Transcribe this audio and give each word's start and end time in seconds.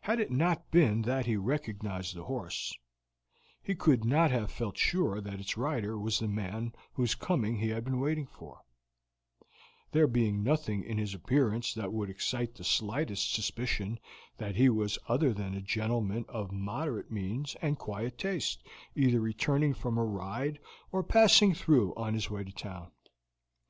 Had 0.00 0.18
it 0.18 0.30
not 0.30 0.70
been 0.70 1.02
that 1.02 1.26
he 1.26 1.36
recognized 1.36 2.16
the 2.16 2.24
horse, 2.24 2.74
he 3.62 3.74
could 3.74 4.02
not 4.02 4.30
have 4.30 4.50
felt 4.50 4.78
sure 4.78 5.20
that 5.20 5.40
its 5.40 5.58
rider 5.58 5.98
was 5.98 6.18
the 6.18 6.26
man 6.26 6.72
whose 6.94 7.14
coming 7.14 7.58
he 7.58 7.68
had 7.68 7.84
been 7.84 8.00
waiting 8.00 8.26
for, 8.26 8.62
there 9.90 10.06
being 10.06 10.42
nothing 10.42 10.82
in 10.82 10.96
his 10.96 11.12
appearance 11.12 11.74
that 11.74 11.92
would 11.92 12.08
excite 12.08 12.54
the 12.54 12.64
slightest 12.64 13.34
suspicion 13.34 14.00
that 14.38 14.56
he 14.56 14.70
was 14.70 14.98
other 15.06 15.34
than 15.34 15.52
a 15.52 15.60
gentleman 15.60 16.24
of 16.30 16.50
moderate 16.50 17.10
means 17.10 17.54
and 17.60 17.78
quiet 17.78 18.16
taste, 18.16 18.66
either 18.94 19.20
returning 19.20 19.74
from 19.74 19.98
a 19.98 20.02
ride 20.02 20.58
or 20.92 21.02
passing 21.02 21.52
through 21.52 21.92
on 21.94 22.14
his 22.14 22.30
way 22.30 22.42
to 22.42 22.52
town. 22.52 22.90